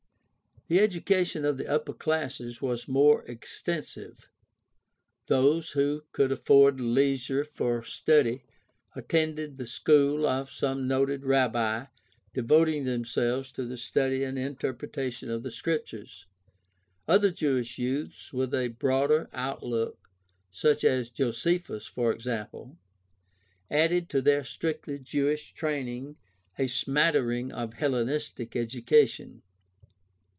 The 0.67 0.79
education 0.79 1.43
of 1.43 1.57
the 1.57 1.67
upper 1.67 1.91
classes 1.91 2.61
was 2.61 2.87
more 2.87 3.23
extensive. 3.25 4.29
Those 5.27 5.71
who 5.71 6.03
could 6.13 6.31
afford 6.31 6.79
leisure 6.79 7.43
for 7.43 7.83
study 7.83 8.45
attended 8.95 9.57
the 9.57 9.67
school 9.67 10.25
of 10.25 10.49
some 10.49 10.87
noted 10.87 11.25
rabbi, 11.25 11.87
devoting 12.33 12.85
themselves 12.85 13.51
to 13.51 13.65
the 13.65 13.75
study 13.75 14.23
and 14.23 14.39
interpretation 14.39 15.29
of 15.29 15.43
the 15.43 15.51
Scriptures. 15.51 16.25
Other 17.05 17.31
Jewish 17.31 17.77
youths 17.77 18.31
with 18.31 18.53
a 18.53 18.69
broader 18.69 19.29
outlook, 19.33 19.99
such 20.51 20.85
as 20.85 21.09
Josephus, 21.09 21.85
for 21.85 22.13
example, 22.13 22.77
added 23.69 24.09
to 24.11 24.21
their 24.21 24.45
strictly 24.45 24.99
Jewish 24.99 25.51
training 25.53 26.15
a 26.57 26.67
smattering 26.67 27.51
of 27.51 27.73
Hellenistic 27.73 28.55
education. 28.55 29.41